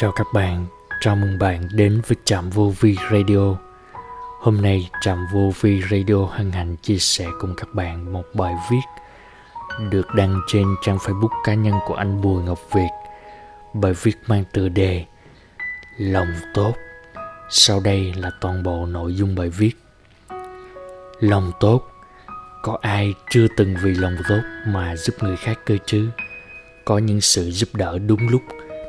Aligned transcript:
Chào 0.00 0.12
các 0.12 0.26
bạn, 0.32 0.66
chào 1.00 1.16
mừng 1.16 1.38
bạn 1.38 1.68
đến 1.72 2.00
với 2.06 2.16
Trạm 2.24 2.50
Vô 2.50 2.72
Vi 2.80 2.96
Radio. 3.12 3.56
Hôm 4.40 4.62
nay 4.62 4.90
Trạm 5.00 5.26
Vô 5.32 5.52
Vi 5.60 5.82
Radio 5.90 6.26
hân 6.30 6.52
hạnh 6.52 6.76
chia 6.76 6.98
sẻ 6.98 7.26
cùng 7.40 7.54
các 7.56 7.74
bạn 7.74 8.12
một 8.12 8.22
bài 8.34 8.54
viết 8.70 8.80
được 9.90 10.06
đăng 10.14 10.40
trên 10.46 10.66
trang 10.82 10.96
Facebook 10.96 11.42
cá 11.44 11.54
nhân 11.54 11.74
của 11.86 11.94
anh 11.94 12.20
Bùi 12.20 12.42
Ngọc 12.42 12.58
Việt. 12.74 12.88
Bài 13.74 13.92
viết 14.02 14.14
mang 14.26 14.44
tựa 14.52 14.68
đề 14.68 15.04
Lòng 15.98 16.32
tốt. 16.54 16.72
Sau 17.50 17.80
đây 17.80 18.14
là 18.16 18.30
toàn 18.40 18.62
bộ 18.62 18.86
nội 18.86 19.14
dung 19.14 19.34
bài 19.34 19.48
viết. 19.48 19.72
Lòng 21.20 21.52
tốt 21.60 21.88
có 22.62 22.78
ai 22.80 23.14
chưa 23.30 23.46
từng 23.56 23.74
vì 23.82 23.94
lòng 23.94 24.16
tốt 24.28 24.40
mà 24.66 24.96
giúp 24.96 25.14
người 25.20 25.36
khác 25.36 25.58
cơ 25.66 25.76
chứ? 25.86 26.08
Có 26.84 26.98
những 26.98 27.20
sự 27.20 27.50
giúp 27.50 27.68
đỡ 27.74 27.98
đúng 27.98 28.28
lúc 28.28 28.42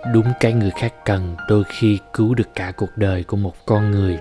đúng 0.05 0.33
cái 0.39 0.53
người 0.53 0.71
khác 0.71 0.93
cần 1.05 1.35
đôi 1.47 1.63
khi 1.63 1.99
cứu 2.13 2.35
được 2.35 2.55
cả 2.55 2.71
cuộc 2.77 2.89
đời 2.95 3.23
của 3.23 3.37
một 3.37 3.65
con 3.65 3.91
người. 3.91 4.19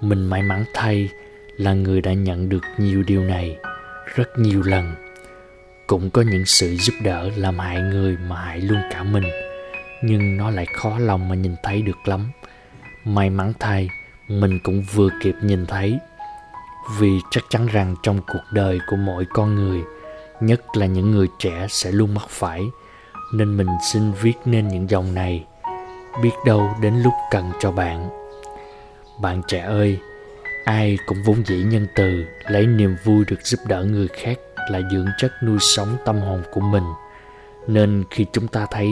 Mình 0.00 0.26
may 0.26 0.42
mắn 0.42 0.64
thay 0.74 1.08
là 1.56 1.74
người 1.74 2.00
đã 2.00 2.12
nhận 2.12 2.48
được 2.48 2.64
nhiều 2.78 3.02
điều 3.02 3.22
này 3.22 3.56
rất 4.14 4.38
nhiều 4.38 4.62
lần. 4.62 4.94
Cũng 5.86 6.10
có 6.10 6.22
những 6.22 6.46
sự 6.46 6.76
giúp 6.76 6.94
đỡ 7.02 7.30
làm 7.36 7.58
hại 7.58 7.80
người 7.80 8.16
mà 8.28 8.36
hại 8.36 8.60
luôn 8.60 8.78
cả 8.90 9.02
mình, 9.02 9.24
nhưng 10.02 10.36
nó 10.36 10.50
lại 10.50 10.66
khó 10.66 10.98
lòng 10.98 11.28
mà 11.28 11.34
nhìn 11.34 11.54
thấy 11.62 11.82
được 11.82 12.08
lắm. 12.08 12.30
May 13.04 13.30
mắn 13.30 13.52
thay, 13.60 13.88
mình 14.28 14.58
cũng 14.64 14.82
vừa 14.94 15.08
kịp 15.22 15.34
nhìn 15.42 15.66
thấy. 15.66 15.98
Vì 16.98 17.18
chắc 17.30 17.44
chắn 17.50 17.66
rằng 17.66 17.94
trong 18.02 18.20
cuộc 18.26 18.44
đời 18.52 18.78
của 18.86 18.96
mỗi 18.96 19.24
con 19.34 19.54
người, 19.54 19.82
nhất 20.40 20.62
là 20.74 20.86
những 20.86 21.10
người 21.10 21.28
trẻ 21.38 21.66
sẽ 21.68 21.92
luôn 21.92 22.14
mắc 22.14 22.28
phải 22.28 22.62
nên 23.32 23.56
mình 23.56 23.68
xin 23.92 24.12
viết 24.12 24.34
nên 24.44 24.68
những 24.68 24.90
dòng 24.90 25.14
này. 25.14 25.44
Biết 26.22 26.30
đâu 26.46 26.70
đến 26.80 27.02
lúc 27.02 27.12
cần 27.30 27.50
cho 27.60 27.72
bạn. 27.72 28.08
Bạn 29.20 29.42
trẻ 29.48 29.60
ơi, 29.60 29.98
ai 30.64 30.98
cũng 31.06 31.18
vốn 31.26 31.42
dĩ 31.46 31.56
nhân 31.56 31.86
từ, 31.96 32.24
lấy 32.50 32.66
niềm 32.66 32.96
vui 33.04 33.24
được 33.28 33.40
giúp 33.42 33.58
đỡ 33.68 33.84
người 33.84 34.08
khác 34.08 34.38
là 34.70 34.80
dưỡng 34.92 35.08
chất 35.18 35.32
nuôi 35.42 35.58
sống 35.60 35.96
tâm 36.04 36.20
hồn 36.20 36.42
của 36.52 36.60
mình. 36.60 36.84
Nên 37.66 38.04
khi 38.10 38.26
chúng 38.32 38.48
ta 38.48 38.66
thấy 38.70 38.88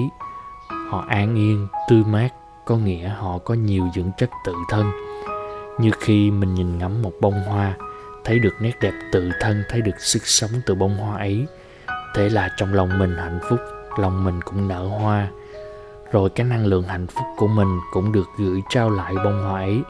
họ 0.90 1.04
an 1.08 1.34
yên, 1.36 1.68
tươi 1.88 2.04
mát, 2.04 2.28
có 2.64 2.76
nghĩa 2.76 3.08
họ 3.08 3.38
có 3.38 3.54
nhiều 3.54 3.88
dưỡng 3.94 4.10
chất 4.18 4.30
tự 4.44 4.54
thân. 4.70 4.90
Như 5.78 5.90
khi 6.00 6.30
mình 6.30 6.54
nhìn 6.54 6.78
ngắm 6.78 7.02
một 7.02 7.12
bông 7.20 7.42
hoa, 7.42 7.74
thấy 8.24 8.38
được 8.38 8.54
nét 8.60 8.72
đẹp 8.80 8.92
tự 9.12 9.30
thân, 9.40 9.62
thấy 9.68 9.80
được 9.80 10.00
sức 10.00 10.22
sống 10.26 10.50
từ 10.66 10.74
bông 10.74 10.96
hoa 10.96 11.18
ấy, 11.18 11.46
thế 12.14 12.28
là 12.28 12.50
trong 12.56 12.74
lòng 12.74 12.98
mình 12.98 13.16
hạnh 13.16 13.38
phúc 13.50 13.60
lòng 13.98 14.24
mình 14.24 14.42
cũng 14.42 14.68
nở 14.68 14.86
hoa. 14.86 15.28
Rồi 16.12 16.30
cái 16.30 16.46
năng 16.46 16.66
lượng 16.66 16.82
hạnh 16.82 17.06
phúc 17.06 17.24
của 17.36 17.46
mình 17.46 17.78
cũng 17.92 18.12
được 18.12 18.26
gửi 18.38 18.62
trao 18.70 18.90
lại 18.90 19.14
bông 19.24 19.42
hoa 19.42 19.60
ấy. 19.60 19.82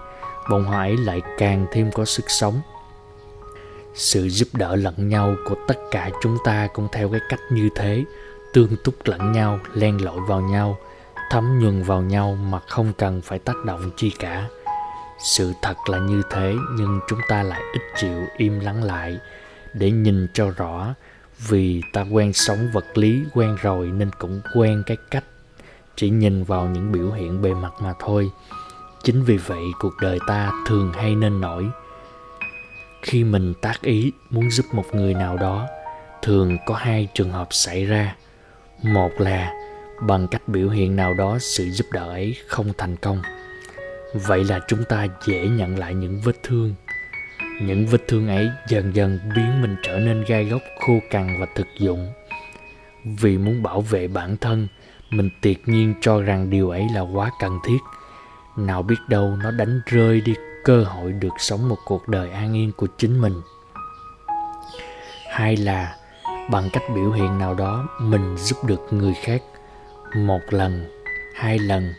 Bông 0.50 0.64
hoa 0.64 0.78
ấy 0.78 0.96
lại 0.96 1.22
càng 1.38 1.66
thêm 1.72 1.90
có 1.92 2.04
sức 2.04 2.24
sống. 2.28 2.60
Sự 3.94 4.28
giúp 4.28 4.48
đỡ 4.52 4.76
lẫn 4.76 5.08
nhau 5.08 5.34
của 5.48 5.54
tất 5.68 5.78
cả 5.90 6.10
chúng 6.22 6.36
ta 6.44 6.68
cũng 6.74 6.88
theo 6.92 7.08
cái 7.08 7.20
cách 7.28 7.40
như 7.50 7.68
thế. 7.74 8.04
Tương 8.52 8.76
túc 8.84 8.94
lẫn 9.04 9.32
nhau, 9.32 9.58
len 9.74 10.04
lỏi 10.04 10.20
vào 10.28 10.40
nhau, 10.40 10.78
thấm 11.30 11.58
nhuần 11.58 11.82
vào 11.82 12.02
nhau 12.02 12.38
mà 12.50 12.60
không 12.68 12.92
cần 12.98 13.20
phải 13.20 13.38
tác 13.38 13.56
động 13.64 13.90
chi 13.96 14.12
cả. 14.18 14.48
Sự 15.24 15.52
thật 15.62 15.74
là 15.86 15.98
như 15.98 16.22
thế, 16.30 16.54
nhưng 16.76 17.00
chúng 17.08 17.20
ta 17.28 17.42
lại 17.42 17.60
ít 17.72 17.80
chịu 17.96 18.26
im 18.36 18.60
lắng 18.60 18.84
lại 18.84 19.18
để 19.74 19.90
nhìn 19.90 20.26
cho 20.34 20.50
rõ 20.56 20.94
vì 21.48 21.82
ta 21.92 22.04
quen 22.10 22.32
sống 22.32 22.58
vật 22.72 22.98
lý, 22.98 23.22
quen 23.34 23.56
rồi 23.62 23.86
nên 23.86 24.10
cũng 24.18 24.40
quen 24.54 24.82
cái 24.86 24.96
cách 25.10 25.24
chỉ 26.00 26.10
nhìn 26.10 26.44
vào 26.44 26.66
những 26.66 26.92
biểu 26.92 27.10
hiện 27.10 27.42
bề 27.42 27.54
mặt 27.54 27.72
mà 27.80 27.94
thôi. 28.00 28.30
Chính 29.02 29.22
vì 29.22 29.36
vậy 29.36 29.62
cuộc 29.78 29.92
đời 30.00 30.18
ta 30.26 30.52
thường 30.66 30.92
hay 30.92 31.14
nên 31.14 31.40
nổi. 31.40 31.64
Khi 33.02 33.24
mình 33.24 33.54
tác 33.62 33.82
ý 33.82 34.12
muốn 34.30 34.50
giúp 34.50 34.66
một 34.72 34.84
người 34.94 35.14
nào 35.14 35.36
đó, 35.36 35.66
thường 36.22 36.56
có 36.66 36.74
hai 36.74 37.08
trường 37.14 37.30
hợp 37.30 37.48
xảy 37.50 37.84
ra. 37.84 38.16
Một 38.82 39.10
là 39.18 39.52
bằng 40.00 40.28
cách 40.28 40.42
biểu 40.48 40.68
hiện 40.68 40.96
nào 40.96 41.14
đó 41.14 41.38
sự 41.40 41.70
giúp 41.70 41.86
đỡ 41.92 42.10
ấy 42.10 42.36
không 42.46 42.72
thành 42.78 42.96
công. 42.96 43.22
Vậy 44.14 44.44
là 44.44 44.60
chúng 44.68 44.84
ta 44.84 45.06
dễ 45.26 45.48
nhận 45.48 45.78
lại 45.78 45.94
những 45.94 46.20
vết 46.20 46.42
thương 46.42 46.74
những 47.60 47.86
vết 47.86 48.08
thương 48.08 48.28
ấy 48.28 48.50
dần 48.68 48.94
dần 48.94 49.18
biến 49.36 49.62
mình 49.62 49.76
trở 49.82 49.98
nên 49.98 50.24
gai 50.24 50.44
góc, 50.44 50.62
khô 50.80 50.92
cằn 51.10 51.40
và 51.40 51.46
thực 51.54 51.66
dụng. 51.78 52.12
Vì 53.04 53.38
muốn 53.38 53.62
bảo 53.62 53.80
vệ 53.80 54.08
bản 54.08 54.36
thân, 54.36 54.68
mình 55.10 55.30
tuyệt 55.40 55.68
nhiên 55.68 55.94
cho 56.00 56.22
rằng 56.22 56.50
điều 56.50 56.70
ấy 56.70 56.86
là 56.94 57.00
quá 57.00 57.30
cần 57.40 57.58
thiết. 57.64 57.78
Nào 58.56 58.82
biết 58.82 58.96
đâu 59.08 59.36
nó 59.42 59.50
đánh 59.50 59.80
rơi 59.86 60.20
đi 60.20 60.34
cơ 60.64 60.84
hội 60.84 61.12
được 61.12 61.34
sống 61.38 61.68
một 61.68 61.78
cuộc 61.84 62.08
đời 62.08 62.30
an 62.30 62.56
yên 62.56 62.72
của 62.76 62.86
chính 62.98 63.20
mình. 63.20 63.34
Hay 65.30 65.56
là, 65.56 65.96
bằng 66.50 66.68
cách 66.72 66.82
biểu 66.94 67.12
hiện 67.12 67.38
nào 67.38 67.54
đó, 67.54 67.88
mình 68.00 68.36
giúp 68.36 68.64
được 68.64 68.80
người 68.90 69.14
khác. 69.24 69.42
Một 70.16 70.40
lần, 70.50 70.88
hai 71.34 71.58
lần, 71.58 71.92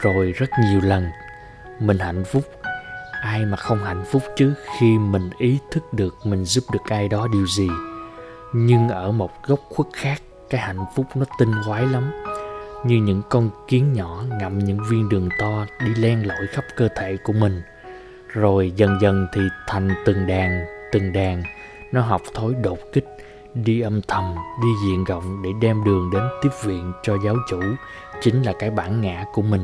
rồi 0.00 0.32
rất 0.32 0.50
nhiều 0.64 0.80
lần, 0.80 1.06
mình 1.80 1.98
hạnh 1.98 2.24
phúc 2.24 2.44
ai 3.22 3.44
mà 3.44 3.56
không 3.56 3.84
hạnh 3.84 4.04
phúc 4.12 4.22
chứ? 4.36 4.54
Khi 4.78 4.98
mình 4.98 5.30
ý 5.38 5.58
thức 5.70 5.92
được 5.92 6.16
mình 6.24 6.44
giúp 6.44 6.64
được 6.72 6.84
ai 6.88 7.08
đó 7.08 7.28
điều 7.32 7.46
gì. 7.46 7.68
Nhưng 8.52 8.88
ở 8.88 9.12
một 9.12 9.30
góc 9.46 9.60
khuất 9.68 9.88
khác, 9.92 10.22
cái 10.50 10.60
hạnh 10.60 10.84
phúc 10.96 11.06
nó 11.14 11.24
tinh 11.38 11.52
quái 11.66 11.86
lắm. 11.86 12.10
Như 12.84 12.96
những 12.96 13.22
con 13.30 13.50
kiến 13.68 13.92
nhỏ 13.92 14.22
ngậm 14.40 14.58
những 14.58 14.78
viên 14.90 15.08
đường 15.08 15.28
to 15.38 15.66
đi 15.84 15.94
len 15.94 16.26
lỏi 16.26 16.46
khắp 16.52 16.64
cơ 16.76 16.88
thể 16.96 17.16
của 17.24 17.32
mình. 17.32 17.62
Rồi 18.28 18.72
dần 18.76 18.98
dần 19.00 19.26
thì 19.32 19.40
thành 19.66 19.90
từng 20.04 20.26
đàn 20.26 20.66
từng 20.92 21.12
đàn. 21.12 21.42
Nó 21.92 22.00
học 22.00 22.22
thói 22.34 22.54
đột 22.62 22.78
kích, 22.92 23.06
đi 23.54 23.80
âm 23.80 24.00
thầm, 24.08 24.34
đi 24.62 24.68
diện 24.84 25.04
rộng 25.04 25.42
để 25.42 25.50
đem 25.60 25.84
đường 25.84 26.10
đến 26.12 26.22
tiếp 26.42 26.48
viện 26.64 26.92
cho 27.02 27.16
giáo 27.24 27.36
chủ. 27.50 27.60
Chính 28.20 28.42
là 28.42 28.52
cái 28.58 28.70
bản 28.70 29.00
ngã 29.00 29.24
của 29.32 29.42
mình 29.42 29.62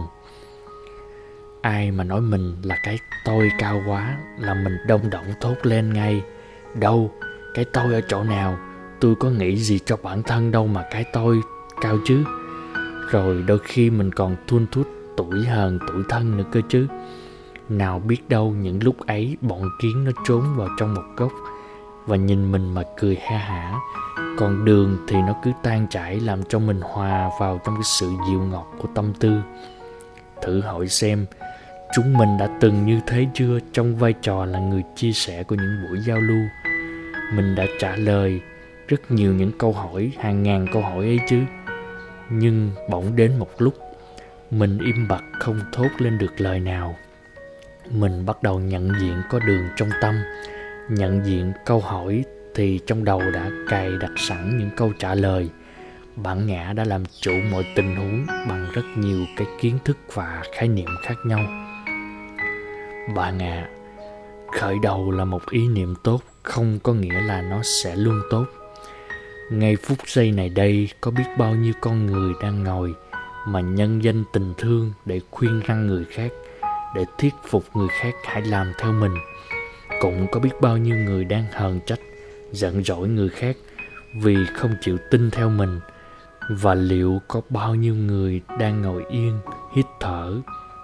ai 1.63 1.91
mà 1.91 2.05
nói 2.05 2.21
mình 2.21 2.57
là 2.63 2.77
cái 2.83 2.99
tôi 3.25 3.51
cao 3.59 3.83
quá 3.87 4.17
là 4.39 4.55
mình 4.55 4.77
đông 4.87 5.11
động 5.11 5.25
thốt 5.41 5.55
lên 5.63 5.93
ngay. 5.93 6.23
Đâu, 6.75 7.13
cái 7.55 7.65
tôi 7.65 7.95
ở 7.95 8.01
chỗ 8.09 8.23
nào? 8.23 8.59
Tôi 9.01 9.15
có 9.15 9.31
nghĩ 9.31 9.57
gì 9.57 9.79
cho 9.85 9.97
bản 10.03 10.23
thân 10.23 10.51
đâu 10.51 10.67
mà 10.67 10.85
cái 10.91 11.05
tôi 11.13 11.41
cao 11.81 11.99
chứ? 12.05 12.25
Rồi 13.11 13.43
đôi 13.47 13.59
khi 13.65 13.91
mình 13.91 14.13
còn 14.13 14.37
thun 14.47 14.67
thút 14.73 14.89
tuổi 15.17 15.45
hờn 15.45 15.79
tuổi 15.89 16.03
thân 16.09 16.37
nữa 16.37 16.45
cơ 16.53 16.61
chứ. 16.69 16.87
Nào 17.69 17.99
biết 17.99 18.29
đâu 18.29 18.51
những 18.51 18.83
lúc 18.83 19.07
ấy 19.07 19.37
bọn 19.41 19.63
kiến 19.83 20.05
nó 20.05 20.11
trốn 20.25 20.43
vào 20.57 20.69
trong 20.79 20.95
một 20.95 21.05
góc 21.17 21.33
và 22.07 22.17
nhìn 22.17 22.53
mình 22.53 22.75
mà 22.75 22.83
cười 23.01 23.17
ha 23.17 23.39
hả. 23.39 23.75
Còn 24.39 24.65
đường 24.65 24.99
thì 25.09 25.17
nó 25.17 25.35
cứ 25.45 25.53
tan 25.63 25.87
chảy 25.91 26.21
làm 26.21 26.45
cho 26.45 26.59
mình 26.59 26.81
hòa 26.81 27.31
vào 27.41 27.61
trong 27.65 27.75
cái 27.75 27.85
sự 27.85 28.11
dịu 28.29 28.41
ngọt 28.41 28.67
của 28.79 28.89
tâm 28.95 29.13
tư. 29.21 29.41
Thử 30.43 30.61
hỏi 30.61 30.89
xem 30.89 31.27
chúng 31.93 32.13
mình 32.19 32.39
đã 32.39 32.49
từng 32.61 32.87
như 32.87 33.01
thế 33.07 33.27
chưa? 33.35 33.59
Trong 33.73 33.97
vai 33.97 34.15
trò 34.23 34.45
là 34.45 34.59
người 34.59 34.83
chia 34.97 35.13
sẻ 35.13 35.43
của 35.43 35.55
những 35.55 35.83
buổi 35.83 35.99
giao 36.01 36.21
lưu. 36.21 36.43
Mình 37.35 37.55
đã 37.55 37.67
trả 37.79 37.97
lời 37.97 38.41
rất 38.89 39.11
nhiều 39.11 39.33
những 39.33 39.53
câu 39.59 39.73
hỏi, 39.73 40.13
hàng 40.19 40.43
ngàn 40.43 40.67
câu 40.73 40.83
hỏi 40.83 41.05
ấy 41.05 41.19
chứ. 41.29 41.41
Nhưng 42.31 42.71
bỗng 42.91 43.17
đến 43.17 43.39
một 43.39 43.49
lúc, 43.59 43.75
mình 44.51 44.79
im 44.79 45.09
bặt 45.09 45.25
không 45.41 45.61
thốt 45.73 45.89
lên 45.99 46.19
được 46.19 46.41
lời 46.41 46.61
nào. 46.61 46.97
Mình 47.91 48.27
bắt 48.27 48.43
đầu 48.43 48.61
nhận 48.61 48.93
diện 49.01 49.17
có 49.31 49.39
đường 49.39 49.65
trong 49.77 49.89
tâm. 50.01 50.15
Nhận 50.91 51.25
diện 51.25 51.53
câu 51.67 51.81
hỏi 51.81 52.25
thì 52.55 52.81
trong 52.87 53.05
đầu 53.05 53.23
đã 53.35 53.51
cài 53.69 53.91
đặt 54.01 54.13
sẵn 54.17 54.59
những 54.59 54.71
câu 54.77 54.93
trả 54.99 55.15
lời. 55.15 55.51
Bản 56.17 56.47
ngã 56.47 56.73
đã 56.73 56.85
làm 56.85 57.05
chủ 57.21 57.33
mọi 57.51 57.65
tình 57.77 57.97
huống 57.97 58.27
bằng 58.49 58.67
rất 58.73 58.85
nhiều 58.97 59.25
cái 59.37 59.47
kiến 59.61 59.79
thức 59.85 59.97
và 60.13 60.43
khái 60.53 60.69
niệm 60.69 60.89
khác 61.03 61.17
nhau 61.27 61.41
bạn 63.09 63.43
ạ 63.43 63.69
à, 63.69 63.71
khởi 64.61 64.79
đầu 64.83 65.11
là 65.11 65.25
một 65.25 65.51
ý 65.51 65.69
niệm 65.69 65.95
tốt 66.03 66.23
không 66.43 66.79
có 66.83 66.93
nghĩa 66.93 67.21
là 67.21 67.43
nó 67.43 67.63
sẽ 67.63 67.97
luôn 67.97 68.21
tốt. 68.31 68.45
Ngay 69.51 69.77
phút 69.77 69.99
giây 70.07 70.31
này 70.31 70.49
đây 70.49 70.89
có 71.01 71.11
biết 71.11 71.25
bao 71.39 71.55
nhiêu 71.55 71.73
con 71.81 72.07
người 72.07 72.33
đang 72.43 72.65
ngồi 72.65 72.95
mà 73.47 73.61
nhân 73.61 74.05
danh 74.05 74.25
tình 74.33 74.55
thương 74.59 74.93
để 75.05 75.21
khuyên 75.31 75.61
răng 75.61 75.87
người 75.87 76.05
khác 76.05 76.33
để 76.95 77.05
thuyết 77.19 77.35
phục 77.49 77.65
người 77.75 77.89
khác 77.89 78.15
hãy 78.25 78.43
làm 78.43 78.73
theo 78.79 78.93
mình. 78.93 79.15
Cũng 80.01 80.27
có 80.33 80.41
biết 80.41 80.61
bao 80.61 80.77
nhiêu 80.77 80.97
người 80.97 81.25
đang 81.25 81.45
hờn 81.53 81.81
trách 81.87 82.01
giận 82.53 82.85
dỗi 82.85 83.09
người 83.09 83.29
khác 83.29 83.57
vì 84.15 84.37
không 84.55 84.75
chịu 84.81 84.99
tin 85.11 85.31
theo 85.31 85.49
mình. 85.49 85.81
Và 86.51 86.75
liệu 86.75 87.21
có 87.29 87.41
bao 87.49 87.75
nhiêu 87.75 87.95
người 87.95 88.41
đang 88.59 88.83
ngồi 88.83 89.05
yên 89.11 89.39
hít 89.75 89.87
thở 90.01 90.41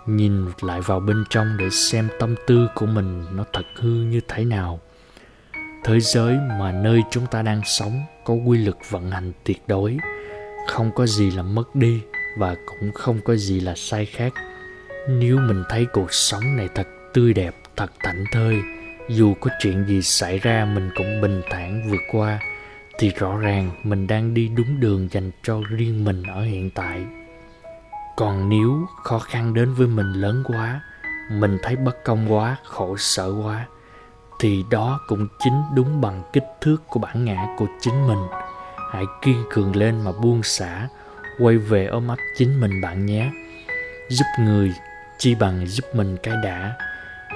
nhìn 0.09 0.47
lại 0.61 0.81
vào 0.81 1.01
bên 1.01 1.25
trong 1.31 1.57
để 1.57 1.71
xem 1.71 2.09
tâm 2.19 2.35
tư 2.47 2.69
của 2.75 2.87
mình 2.87 3.25
nó 3.33 3.45
thật 3.53 3.65
hư 3.77 3.91
như 3.91 4.21
thế 4.29 4.45
nào. 4.45 4.81
Thế 5.85 6.01
giới 6.01 6.37
mà 6.59 6.73
nơi 6.73 7.03
chúng 7.11 7.27
ta 7.27 7.43
đang 7.43 7.61
sống 7.65 8.03
có 8.25 8.35
quy 8.35 8.59
luật 8.59 8.77
vận 8.91 9.11
hành 9.11 9.33
tuyệt 9.45 9.63
đối, 9.67 9.97
không 10.69 10.91
có 10.95 11.07
gì 11.07 11.31
là 11.31 11.43
mất 11.43 11.75
đi 11.75 12.01
và 12.39 12.57
cũng 12.67 12.93
không 12.93 13.21
có 13.25 13.37
gì 13.37 13.61
là 13.61 13.75
sai 13.77 14.07
khác. 14.07 14.33
Nếu 15.09 15.39
mình 15.39 15.65
thấy 15.69 15.87
cuộc 15.93 16.13
sống 16.13 16.57
này 16.57 16.69
thật 16.75 16.87
tươi 17.15 17.33
đẹp, 17.33 17.55
thật 17.77 17.91
thảnh 18.03 18.25
thơi, 18.33 18.57
dù 19.09 19.35
có 19.41 19.51
chuyện 19.61 19.85
gì 19.87 20.03
xảy 20.03 20.39
ra 20.39 20.65
mình 20.75 20.91
cũng 20.97 21.21
bình 21.21 21.43
thản 21.51 21.91
vượt 21.91 22.03
qua, 22.13 22.41
thì 22.99 23.11
rõ 23.11 23.39
ràng 23.39 23.71
mình 23.83 24.07
đang 24.07 24.35
đi 24.35 24.49
đúng 24.49 24.81
đường 24.81 25.09
dành 25.11 25.31
cho 25.43 25.61
riêng 25.71 26.05
mình 26.05 26.23
ở 26.23 26.43
hiện 26.43 26.71
tại 26.71 27.01
còn 28.19 28.49
nếu 28.49 28.87
khó 29.03 29.19
khăn 29.19 29.55
đến 29.55 29.75
với 29.75 29.87
mình 29.87 30.13
lớn 30.13 30.43
quá, 30.47 30.81
mình 31.31 31.59
thấy 31.63 31.77
bất 31.77 32.05
công 32.05 32.33
quá, 32.33 32.57
khổ 32.65 32.97
sở 32.97 33.33
quá, 33.45 33.67
thì 34.41 34.65
đó 34.71 35.01
cũng 35.09 35.29
chính 35.39 35.63
đúng 35.75 36.01
bằng 36.01 36.23
kích 36.33 36.45
thước 36.61 36.77
của 36.87 37.01
bản 37.01 37.25
ngã 37.25 37.47
của 37.59 37.67
chính 37.81 38.07
mình. 38.07 38.19
Hãy 38.93 39.05
kiên 39.23 39.45
cường 39.51 39.77
lên 39.77 40.05
mà 40.05 40.13
buông 40.13 40.43
xả, 40.43 40.89
quay 41.39 41.57
về 41.57 41.87
ôm 41.87 42.09
ấp 42.09 42.17
chính 42.37 42.61
mình 42.61 42.81
bạn 42.83 43.07
nhé. 43.07 43.31
Giúp 44.09 44.27
người 44.39 44.73
chi 45.19 45.35
bằng 45.35 45.67
giúp 45.67 45.85
mình 45.95 46.17
cái 46.23 46.35
đã. 46.45 46.77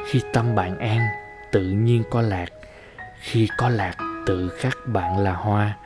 Khi 0.07 0.21
tâm 0.33 0.55
bạn 0.55 0.79
an, 0.79 1.07
tự 1.53 1.63
nhiên 1.63 2.03
có 2.11 2.21
lạc. 2.21 2.49
Khi 3.21 3.49
có 3.59 3.69
lạc, 3.69 3.95
tự 4.27 4.49
khắc 4.49 4.79
bạn 4.87 5.19
là 5.19 5.33
hoa. 5.33 5.77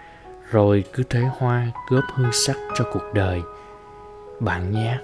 Rồi 0.50 0.84
cứ 0.92 1.02
thế 1.10 1.20
hoa 1.38 1.66
góp 1.88 2.04
hương 2.14 2.32
sắc 2.46 2.56
cho 2.74 2.84
cuộc 2.92 3.14
đời 3.14 3.42
bạn 4.40 4.72
nhé. 4.72 4.98